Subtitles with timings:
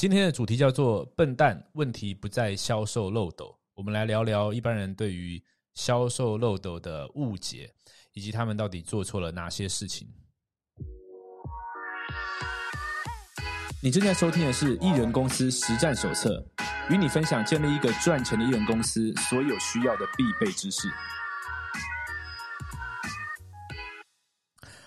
[0.00, 3.54] 今天的主题叫做“笨蛋”，问题不在销售漏斗。
[3.74, 5.38] 我们来聊聊一般人对于
[5.74, 7.70] 销售漏斗的误解，
[8.14, 10.08] 以及他们到底做错了哪些事情。
[13.82, 16.42] 你正在收听的是《艺人公司实战手册》，
[16.94, 20.88] 与你分享建立一个赚钱的艺人公司所有需要的必备知识。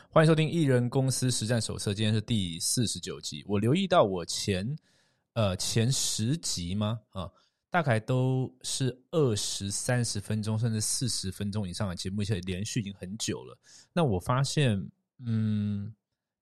[0.09, 3.43] 欢迎收听《艺人公司实战手册》，今天是第四十九集。
[3.47, 4.75] 我留意到我前
[5.33, 6.99] 呃前十集吗？
[7.09, 7.29] 啊，
[7.69, 13.57] 大概都是二十三十分钟，甚至四十分钟以上的节目，而且连续已经很久了。
[13.91, 14.89] 那我发现，
[15.25, 15.93] 嗯，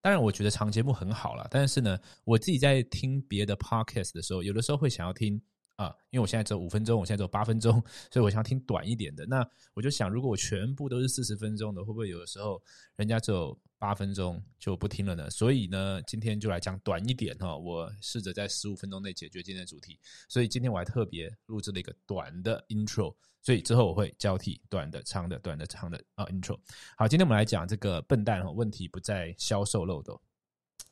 [0.02, 5.41] 当然我觉得长节目很好了，但是呢，我自己在听别的 podcast 的时候，有的时候会想要听。
[5.81, 7.81] 啊，因为我现在只有五分钟，我现在只有八分钟，
[8.12, 9.26] 所以我想听短一点的。
[9.26, 12.62] 那我就想，如果我全部都是四十分钟的，会不会有的时候
[12.98, 15.27] 人家只有八分钟就不听了呢？
[15.31, 17.58] 所以呢，今天就来讲短一点哈。
[17.58, 19.99] 我试着在十五分钟内解决今天的主题，
[20.30, 26.59] 所以今天我还特别录制了一个短的 intro，所以之后我会交替短的、长的、短的、长的啊 intro。
[26.95, 30.22] 好，今天我们来讲这个笨蛋哈，问题不在销售漏斗。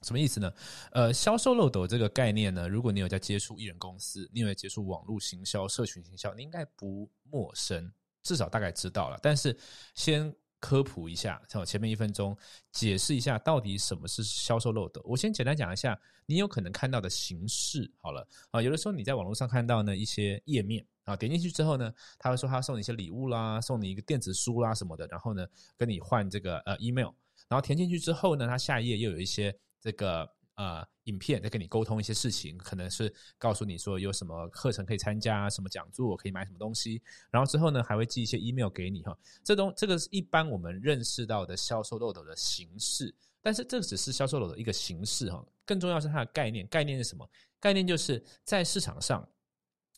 [0.02, 0.54] 什么意思呢？
[0.92, 7.92] 呃，销售漏斗这个概念呢，如果你有在接触艺人公司，你有在接触网络行销、社群行销，你应该不陌生，
[8.24, 9.20] 至少大概知道了。
[9.22, 9.58] 但是
[9.96, 12.36] 先科普一下，像我前面一分钟
[12.72, 15.02] 解释一下到底什么是销售漏斗。
[15.04, 18.62] 我先简单讲一下，你有可能看到的形式好了啊。
[18.62, 25.46] 有的时候你在网络上看到呢一些页面啊，点进去之后呢，他会说他送你一些礼物啦，送你一个电子书啦什么的，然后呢
[25.78, 27.12] 跟你换这个呃 email，
[27.50, 29.54] 然后填进去之后呢，他下一页又有一些。
[29.82, 39.18] 这个呃，影片在跟你沟通一些事情，可能是告诉你说有什么课程可以参加，什么讲座可以买什么东西，然后之后呢还会寄一些 email 给你哈。
[39.42, 45.42] 这东这个是一般我们认识到的销售漏斗的形式，但是这只是销售漏斗的一个形式哈。
[45.66, 47.26] 更重要是它的概念，概念是什么？
[47.58, 49.26] 概念就是在市场上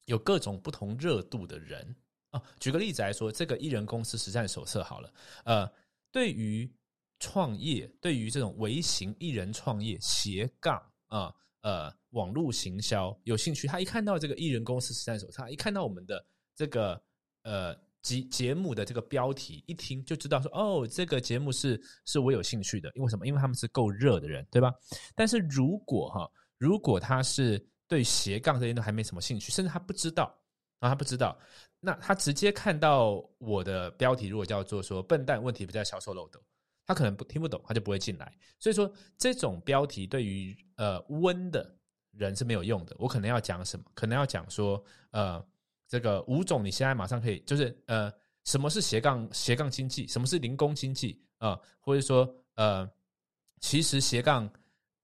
[0.05, 1.95] 有各种不同热度的人
[2.29, 2.39] 啊。
[2.59, 5.13] 举个例子来说，这个艺人公司实战手册好了，
[5.43, 5.71] 呃，
[6.11, 6.71] 对于。
[7.21, 10.75] 创业对于这种微型艺人创业斜杠
[11.07, 17.01] 啊呃网络行销有兴趣，他一看到这个艺人公司实战手册，一看到我们的这个
[17.43, 23.27] 呃节节目的这个标题，一听就知道说哦，这个节目是是我有兴趣的，因为什么？
[23.27, 24.73] 因为他们是够热的人，对吧？
[25.15, 26.27] 但是如果哈，
[26.57, 30.35] 如果他是对斜杠这些都还没什么兴趣，甚至他不知道
[30.79, 31.37] 啊，他不知道，
[31.79, 36.41] 那他直接看到我的标题，如果叫做说笨蛋问题不在销售漏斗。
[36.91, 38.37] 他可能不听不懂，他就不会进来。
[38.59, 41.73] 所以说，这种标题对于呃温的
[42.11, 42.93] 人是没有用的。
[42.99, 43.85] 我可能要讲什么？
[43.93, 45.41] 可能要讲说，呃，
[45.87, 48.11] 这个吴总，你现在马上可以，就是呃，
[48.43, 50.05] 什么是斜杠斜杠经济？
[50.05, 51.57] 什么是零工经济啊？
[51.79, 52.85] 或者说，呃，
[53.61, 54.51] 其实斜杠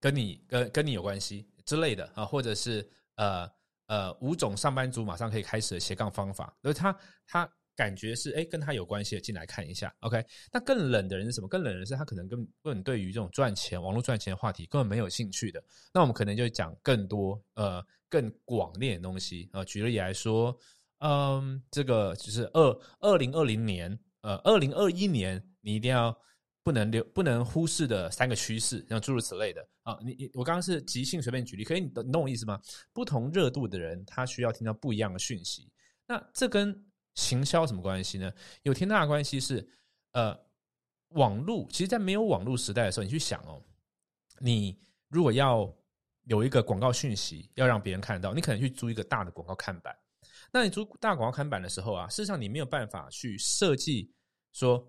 [0.02, 2.26] 跟你跟跟你有关系之类的啊？
[2.26, 3.50] 或者是呃
[3.86, 6.94] 呃，吴总上班族马上可以开始的斜杠方法，而他
[7.26, 7.50] 他。
[7.78, 9.96] 感觉是哎，跟他有关系的，进来看一下。
[10.00, 10.22] OK，
[10.52, 11.48] 那更冷的人是什么？
[11.48, 15.64] 更冷的人是他可能根本对于这种赚钱、网络赚钱的话题根本没有兴趣的。
[15.94, 19.64] 那我们可能就讲更多呃更广列的东西啊。
[19.64, 20.58] 举例来说，
[21.02, 26.18] 嗯，这个就是二二零二零年呃二零二一年，你一定要
[26.64, 30.00] 不能留不能忽视的三个趋势，像诸如此类的啊。
[30.04, 32.60] 你你我刚刚是即兴随便举例，可以你懂我意思吗？
[32.92, 35.72] 不同热度的人，他需要听到不一样的讯息。
[36.08, 36.74] 那这跟
[37.18, 38.32] 行销什么关系呢？
[38.62, 39.68] 有天大的关系是，
[40.12, 40.40] 呃，
[41.10, 41.68] 网络。
[41.72, 43.60] 其实，在没有网络时代的时候，你去想哦，
[44.40, 44.80] 你
[45.10, 45.76] 如果要
[46.26, 49.98] 有一个广告讯息要让别人看到，你可能去租一个大的广告看板。
[50.52, 54.14] 那你租大广告看板的时候啊，事实上你没有办法去设计
[54.54, 54.88] 说，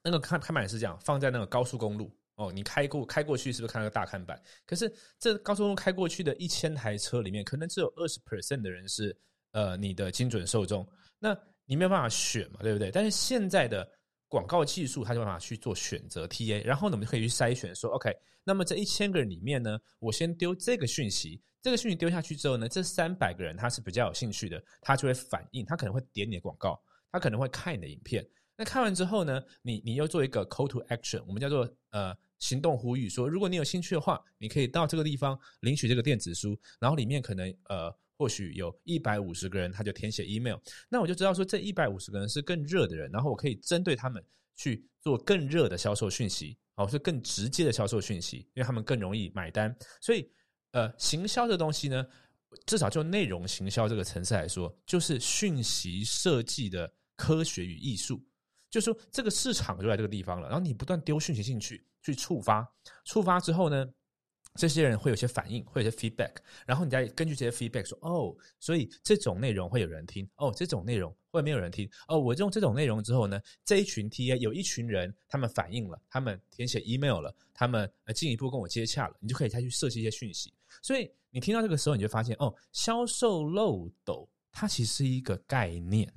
[0.00, 4.40] 那个看看板是这样放在那个高速公路哦，你开过开过去是不是看到个大看板？
[4.64, 9.18] 可是这高速公路开过去的一千台车里面，可能只有二十 percent 的人是。
[9.52, 10.88] 呃，你的精准受众，
[11.22, 12.90] 那你没有办法选嘛，对不对？
[12.90, 13.88] 但是现在的
[14.26, 18.12] 广告技术，它就办法去做选择 TA，然后呢，我们就可以去筛选说，OK，
[18.42, 26.76] 那么这一千个人里面呢，我先丢这个讯息，这个讯息丢下去之后呢，这三百个人他是比较有兴趣的，他就会反应，他可能会点你的广告，
[27.12, 28.26] 他可能会看你的影片。
[28.56, 37.96] 那看完之后呢，你你又做一个 call to action，我们叫做呃行动呼吁，说如果你有兴趣的话，你可以到这个地方领取这个电子书，然后里面可能呃。
[38.22, 40.56] 或许有一百五十个人，他就填写 email，
[40.88, 44.24] 那我就知道说这一百五十个人是更热的人，然后我可以针对他们
[44.54, 49.76] 去做更热的销售讯息，哦，是更直接的销售讯息，因为他们更容易买单。
[50.00, 50.30] 所以，
[50.70, 52.06] 呃，行销这东西呢，
[52.64, 58.24] 至少就内容行销这个层次来说，就是讯息设计的科学与艺术。
[58.70, 62.64] 就说，这个市场就在这个地方了，然后你不断丢讯息进去，去触发，
[63.04, 63.84] 触发之后呢？
[64.54, 66.34] 这些人会有些反应，会有些 feedback，
[66.66, 80.52] 然后你再根据这些 feedback 说，哦，所以这种内容会有人听，哦，这种内容会没有人听，哦，我用这种内容之后呢，这一群 T A 有一群人他们反应了，他们填写 email 了，他们呃进一步跟我接洽了，你就可以再去设计一些讯息。
[80.82, 86.12] 所以你听到这个时候，你就发现，哦，销售漏斗它其实是一个概念。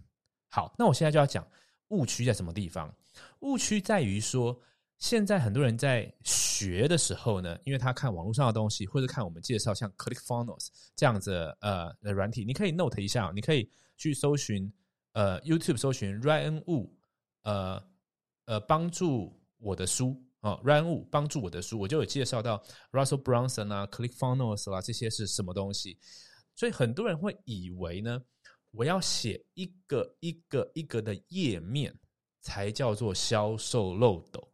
[0.50, 1.48] 好，那我现在就要讲
[1.88, 2.94] 误区在什么地方？
[3.40, 4.62] 误区在于说。
[4.98, 14.72] 现在很多人在学的时候呢，因为他看网络上的东西，或者看我们介绍像 ClickFunnels 这样子呃的软体，你可以 note 一下，你可以去搜寻
[15.12, 16.90] 呃 YouTube 搜寻 Ryan Wu
[17.44, 17.84] 呃
[18.46, 26.00] 呃帮助我的书啊 Ryan Wu 帮助我的书，我就有介绍到 Russell Brunson 啊 ClickFunnels 啦这些是什么东西，
[26.56, 28.24] 所以很多人会以为呢，
[28.72, 31.94] 我要写一个一个一个的页面
[32.42, 34.50] 才叫做销售漏斗。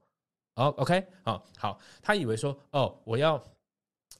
[0.55, 3.41] 哦，OK，好，好，他以为说，哦，我要，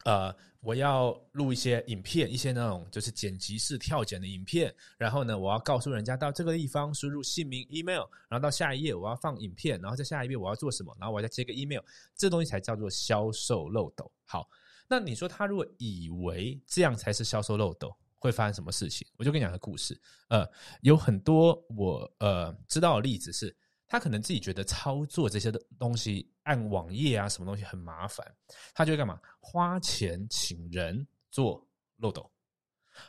[0.06, 11.82] 呃，我要录一些影片，一些那种就是剪辑式跳剪的影片，然后呢，我要告诉人家到这个地方输入姓名、email，然后到下一页我要放影片，然后在下一页我要做什么，然后我再接个 email，
[12.16, 14.10] 这东西才叫做销售漏斗。
[14.26, 14.50] 好，
[14.88, 19.06] 那你说他如果以为这样才是销售漏斗，会发生什么事情？
[19.18, 20.00] 我就跟你讲个故事，
[20.30, 20.50] 呃，
[20.82, 23.54] 有很多我呃知道的例子是。
[23.92, 28.26] 他可能自己觉得操作这些的东西，按网页啊什么东西很麻烦，
[28.74, 29.20] 他就会干嘛？
[29.42, 31.68] 花钱请人做
[31.98, 32.32] 漏斗。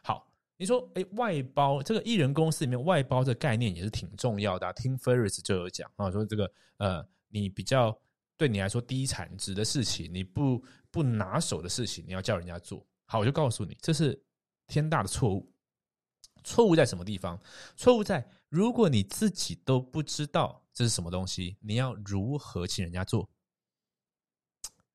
[0.02, 4.72] 好，你说，哎，外包这个艺人公司里面外包这概念也是挺重要的。
[4.72, 7.96] 听 Ferris 就有讲啊，说这个呃，你比较
[8.36, 12.84] 对你来说低产值的事情，你不不拿手的事情，你要叫人家做。
[13.06, 14.20] 好，我就告诉你，这是
[14.66, 15.48] 天大的错误。
[16.42, 17.40] 错误在什么地方？
[17.76, 20.60] 错误在如果你自己都不知道。
[20.74, 21.56] 这是什么东西？
[21.60, 23.28] 你要如何请人家做？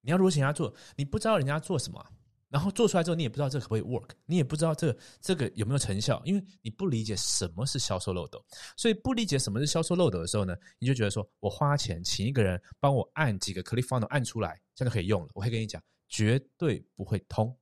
[0.01, 0.73] 你要如何请人家做？
[0.95, 2.03] 你不知道人家做什么，
[2.49, 8.43] 然后做出来之后，你也不知道这可不可以 work，你也不知道这这个有没有成效，因为你不理解什么是销售漏斗。
[8.75, 15.29] 所以不理解什么是销售漏斗的时候呢，你就觉得说我花钱请一个人帮我按几个 click funnel 按出来，这样就可以用了。
[15.33, 17.55] 我会跟你讲，绝对不会通。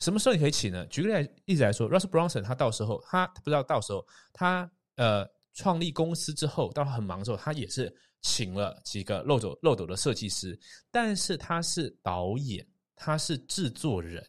[0.00, 0.84] 什么时候你可以请呢？
[0.88, 5.26] 举个例子来说，Russ Bronson，他到时候他不知道到时候他呃。
[5.54, 10.58] 创立公司之后，当他很忙的时候，他也是请了几个漏斗漏斗的设计师，
[10.90, 12.66] 但是他是导演，
[12.96, 14.24] 他是制作人。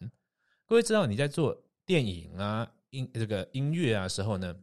[0.66, 1.56] 各位知道你在做
[1.86, 4.54] 电影啊、音这个音乐啊时候呢，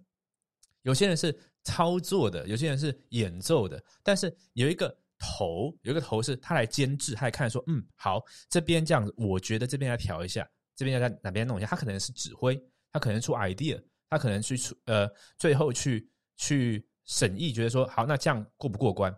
[0.83, 1.35] 有些人是
[1.65, 10.47] 操作的，有些人是演奏的，但是有一个头，有一个头是他来监制，他来看说，嗯，好，这边这样子，我觉得这边要调一下，
[10.77, 15.09] 这边要在哪边弄一下，他可能是指挥，他可能出 idea，他可能去出呃，
[15.39, 16.07] 最后去。
[16.41, 19.15] 去审议，觉得说好，那这样过不过关？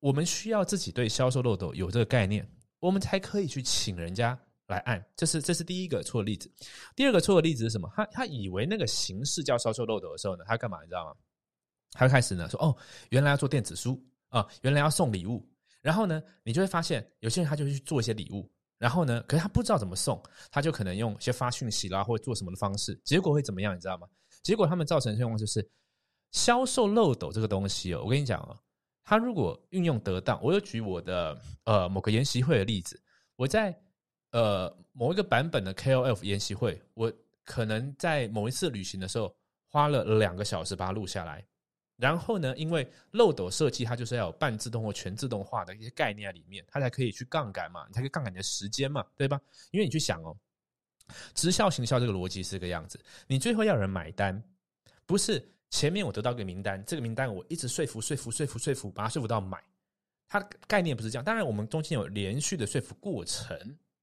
[0.00, 2.48] 我们需要自己对销售漏斗有这个概念，
[2.80, 4.38] 我们才可以去请人家
[4.68, 5.04] 来按。
[5.14, 6.50] 这是这是第一个错的例子。
[6.94, 7.92] 第二个错的例子是什么？
[7.94, 10.80] 他他以为那个形式叫销售漏斗的时候呢，他干嘛？
[10.80, 11.14] 你知道吗？
[11.92, 12.74] 他开始呢说哦，
[13.10, 15.46] 原来要做电子书啊，原来要送礼物。
[15.82, 23.76] 然后呢，你就会发现有些人他就去做一些礼物，然后呢，可是他不知道怎么送，他就可能用一些发讯息啦，或者做什么的方式，结果会怎么样？
[23.76, 24.08] 你知道吗？
[24.46, 25.68] 结果他们造成的情况就是
[26.30, 28.56] 销售漏斗这个东西哦，我跟你讲哦，
[29.02, 33.02] 它如果运用得当，我又举我的呃某个研习会的例子，
[33.34, 33.76] 我在
[34.30, 37.12] 呃某一个版本的 KOF 研习会，我
[37.44, 39.34] 可能在某一次旅行的时候
[39.68, 41.44] 花了两个小时把它录下来，
[41.96, 49.40] 然后呢，因为漏斗设计它就是要有半自动或全自动化的一些概念在里面，它才可以去杠杆嘛，你才可以杠杆你的时间嘛，对吧？
[49.72, 50.36] 因为你去想哦。
[51.34, 54.42] 直销行销这个逻辑是个样子，你最后要人买单，
[55.04, 59.62] 不是前面我得到一个名单，这个名单我一直说服、说服、说服、说服，把它说服到买。
[60.28, 63.56] 它概念不是这样，当然我们中间有连续的说服过程，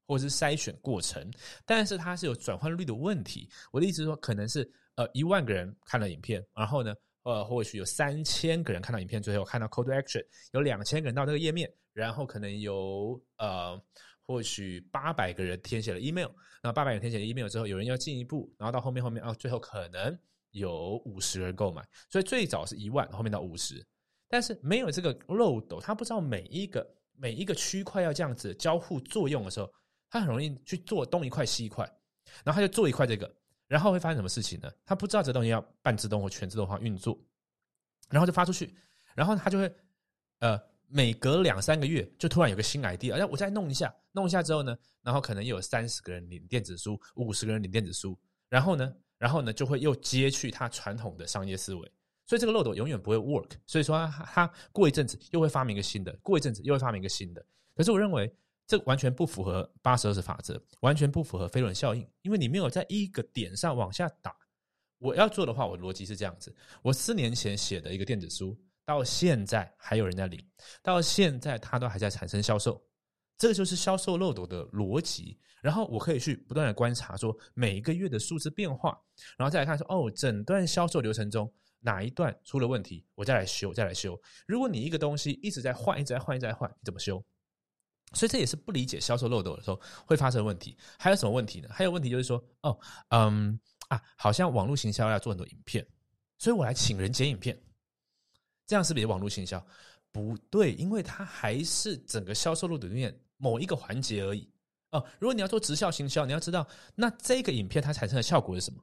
[0.07, 1.29] 或者是筛选过程，
[1.65, 3.49] 但是它是有转换率的问题。
[3.71, 13.81] 我的意思是说，可能是呃一万个人看了影片，然后呢，呃或许有三千个人看到影片，最后看到 call to action，有两千个人到这个页面，然后可能有呃。
[14.25, 16.29] 或许八百个人填写了 email，
[16.61, 20.17] 那八百人填写了 email 之后，有人要进一步，然后到后面后面啊，最后可能
[20.51, 23.85] 有五十人购买，所以最早是一万，后面到五十，
[24.29, 29.69] 但是没有这个漏斗，他不知道每一个每一个区块要这样子交互作用的时候，
[30.09, 31.83] 他很容易去做东一块西一块，
[32.45, 33.29] 然后他就做一块这个，
[33.73, 34.71] 然后会发生什么事情呢？
[34.85, 37.19] 他不知道这东西要半自动或全自动化运作，
[38.09, 38.73] 然后就发出去，
[39.15, 39.75] 然后他就会
[40.39, 40.61] 呃。
[40.95, 48.15] 每隔两三个月，就突然有个新 idea，哎，我再弄一下，弄一下之后呢，然后可能又有三十个人领电子书，五十个人领电子书，
[48.47, 51.91] 然后呢，然后呢，就会又接去他传统的商业思维，
[52.27, 53.53] 所以这个漏斗永远不会 work。
[53.65, 57.43] 所以说他过一阵子又会发明一个新的，过一阵子又会发明一个新的。
[57.75, 58.31] 可是我认为
[58.65, 64.35] 这完全不符合八十二十法则，完全不符合飞轮效应，因为你没有在一个点上往下打。
[64.99, 70.39] 我要做的话，我逻辑是这样子：我四年前写的一个电子书，到现在还有人在领，
[70.81, 72.81] 到现在它都还在产生销售。
[73.37, 75.39] 这个就是销售漏斗的逻辑。
[75.61, 78.99] 然后我可以去不断的观察，说每一个月的数字变化，
[79.37, 84.19] 然后再来看说，哦，整段销售流程中哪一段出了问题，我再来修，再来修。
[84.45, 87.23] 如果你一个东西一直在换，一直在换，一直在换，你怎么修？
[88.13, 90.77] 所以这也是不理解销售漏斗的时候会发生问题。
[90.97, 91.69] 还有什么问题呢？
[91.71, 92.79] 还有问题就是说，哦，
[93.09, 95.85] 嗯啊，好像网络行销要做很多影片，
[96.37, 97.59] 所以我来请人剪影片，
[98.65, 99.65] 这样是不是网络行销？
[100.11, 104.47] 不对，因为它还是整个销售漏斗里面某一个环节而已。
[104.91, 108.79] 哦，如果你要做直销行销，你要知道，那这个影片它产生的效果是什么？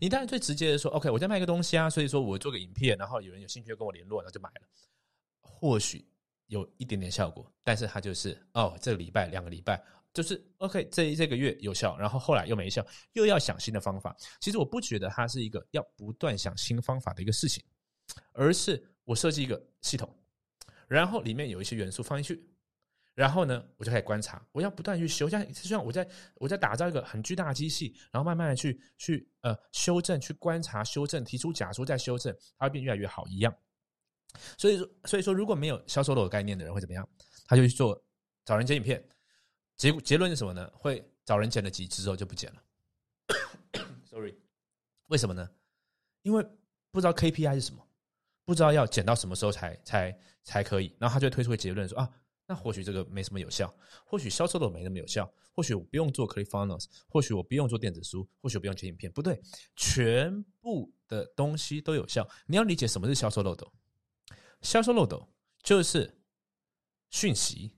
[0.00, 4.66] 你当然最直接的说，OK，我在卖一个东西啊，所以说我做个影片，然后有人有兴趣跟我联络，然后就买了，
[5.40, 6.04] 或许
[6.48, 14.14] 有一点点效果，但是它就是哦，这个礼拜、两个礼拜，就是 OK，这这个月有效，然后后来又没效，又要想新的方法。
[14.40, 17.64] 其实我不觉得它是一个要不断想新方法的一个事情，
[18.32, 20.12] 而是我设计一个系统，
[20.88, 22.44] 然后里面有一些元素放进去。
[23.14, 33.52] 然后呢，我就开始观察，我要不断去修，像就像我在我在打造一个很巨大的机器，然后慢慢的去去呃修正、去观察、修正，提出假说再修正，它会变越来越好一样。
[34.56, 37.08] 所以说，所以说，如果没有销售漏的概念的人会怎么样？
[37.46, 38.02] 他就去做
[38.44, 39.02] 找人剪影片，
[39.76, 40.70] 结结论是什么呢？
[40.74, 42.62] 会找人剪了几支之后就不剪了。
[44.04, 44.34] Sorry，
[45.06, 45.48] 为什么呢？
[46.22, 46.44] 因为
[46.90, 47.86] 不知道 KPI 是什么，
[48.44, 52.10] 不知道要剪到什么时候才才才可以，然后他就推出个结论说啊。
[52.50, 53.70] 那或许这个没什么有效，
[54.06, 59.38] 或许销售漏没那么有效，或许我不用做 c l i f f u n n e s 或许我不用做电子书，或许我不用剪影片，不对，
[59.76, 62.26] 全部的东西都有效。
[62.46, 63.70] 你要理解什么是销售漏斗？
[64.60, 65.28] 销售漏斗
[65.62, 66.22] 就是
[67.10, 67.76] 讯息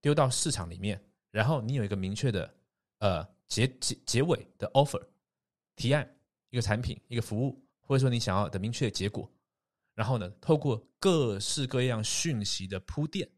[0.00, 2.54] 丢到市场里面，然后你有一个明确的
[2.98, 5.04] 呃结结结尾的 offer
[5.76, 6.18] 提案，
[6.50, 9.30] 一个产品，一个服务，或者说你想要的明确的结果，
[9.94, 13.28] 然后呢，透过各式各样讯息的铺垫。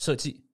[0.00, 0.46] 设计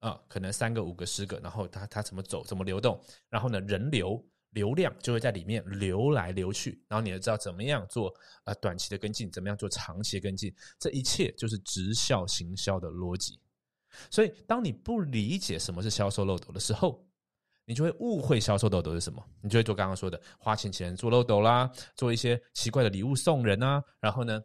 [0.00, 4.22] 啊，可能三个、五个、十个，然后它它怎么走，怎么流动，然后呢，人流
[4.52, 13.38] 流量就会在里面流来流去，然后你要知道怎么样做啊短期的跟进，怎么样做长期的跟进，这一切就是直销行销的逻辑。
[14.10, 17.06] 所以，当你不理解什么是销售漏斗的时候，
[17.64, 24.42] 你就会误会销售漏斗是什么，你就会做刚刚说的花钱钱做漏斗啦，做一些奇怪的礼物送人啊，然后呢，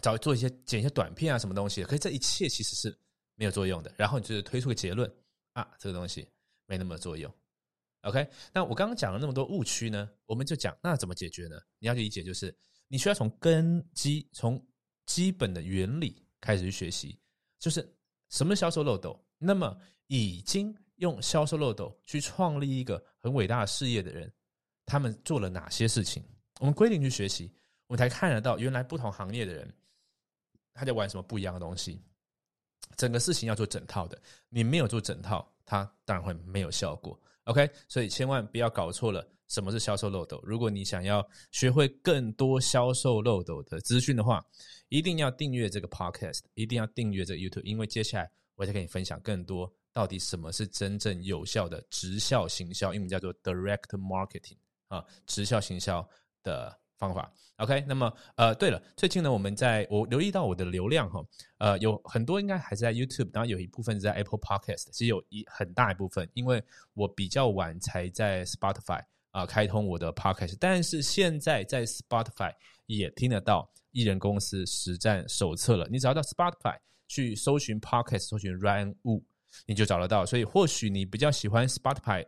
[0.00, 2.96] 找做一些剪一些短片啊，什么东西，可是这一切其实是。
[3.36, 5.10] 没有作用的，然后你就是推出个结论
[5.54, 6.28] 啊，这个东西
[6.66, 7.32] 没那么作用。
[8.02, 11.56] OK，那我刚刚讲了那么多误区呢，我们就讲那怎么解决呢？
[11.78, 12.56] 你要去理解，就是
[12.88, 14.64] 你需要从根基、从
[15.06, 17.18] 基本的原理开始去学习，
[17.58, 17.86] 就是
[18.30, 19.22] 什么销售漏斗。
[19.36, 24.32] 那么已经用销售漏斗去创立一个很伟大的事业的人，
[24.86, 26.24] 他们做了哪些事情？
[26.58, 27.52] 我们规定去学习，
[27.86, 29.70] 我们才看得到原来不同行业的人
[30.72, 32.02] 他在玩什么不一样的东西。
[32.96, 37.18] 整个事情要做整套的，你没有做整套，它当然会没有效果。
[37.50, 40.40] OK，所以千万不要搞错了，什么是销售漏斗？
[40.44, 44.44] 如果你想要学会更多销售漏斗的资讯的话，
[44.88, 56.08] 一定要订阅这个 Podcast，一定要订阅这个 YouTube，因为接下来我再跟你分享更多到底什么是真正有效的直销行销，英文叫做 Direct Marketing 啊，直销行销
[56.44, 56.78] 的。
[57.00, 61.24] 方法，OK，那么呃，对了，最近呢，我们在我留意到我的流量哈，
[61.56, 72.52] 呃，有很多应该还是在 YouTube，当然有一部分是在 Apple Podcast，其实有一很大一部分，因为我比较晚才在 Spotify 啊开通我的 Podcast，但是现在在 Spotify
[72.84, 75.88] 也听得到艺人公司实战手册了。
[75.90, 76.76] 你只要到 Spotify
[77.08, 79.22] 去搜寻 Podcast，搜寻 Ryan Wu，
[79.64, 80.26] 你就找得到。
[80.26, 82.26] 所以或许你比较喜欢 Spotify。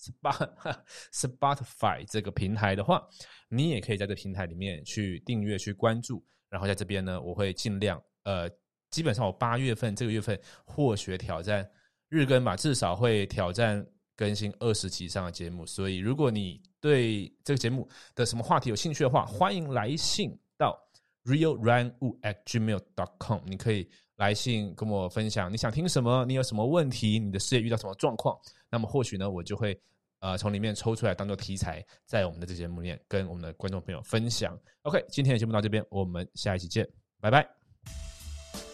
[1.12, 3.06] Spotify 这个平台的话，
[3.48, 6.24] 你也可以在这平台里面去订阅、去关注。
[6.48, 8.50] 然后在这边呢，我会尽量呃，
[8.90, 11.68] 基本上我八月份这个月份或许挑战
[12.08, 15.64] 日更吧，至少会挑战更新二十集以上的节目。
[15.64, 20.76] 所以，如果你对这个节目的什么话题有兴趣的话，欢迎来信到
[21.24, 28.36] realrunwu@gmail.com，你可以来信跟我分享你想听什么，你有什么问题，你的事业遇到什么状况，
[28.70, 29.80] 那么或许呢，我就会。
[30.22, 34.54] 呃，从里面抽出来当做题材，在我们的这节目里面跟我们的观众朋友分享。
[34.82, 36.86] OK，今天的节目到这边，我们下一期见，
[37.22, 37.48] 拜拜。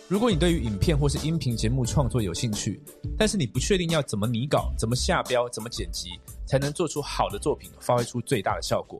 [0.08, 2.82] 如果你对于影片或是音频节目创作有兴趣，
[3.16, 6.10] 但是你不确定要怎么拟稿、怎么下标、怎么剪辑，
[6.48, 8.98] 才能做出好的作品，发挥出最大的效果，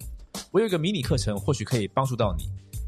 [0.52, 2.44] 我有一个迷你课程，或许可以帮助到你。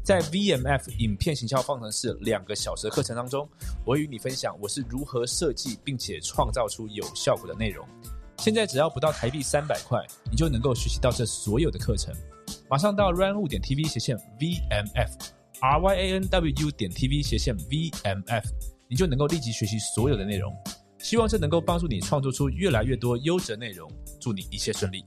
[0.09, 3.47] 在 VMF 影片行销方程式两个小时的课程当中，
[3.85, 7.87] 我与你分享我是如何设计并且创造出有效果的内容。
[8.39, 12.11] 现在只要不到台币三百块，你就能够学习到这所有的课程。
[12.67, 18.43] 马上到 run 点 TV 斜线 VMF，R Y A N W 点 TV 斜线 VMF，
[18.87, 20.51] 你就能够立即学习所有的内容。
[20.97, 23.87] 希望这能够帮助你创作出越来越多优质内容。
[24.19, 25.05] 祝你一切顺利。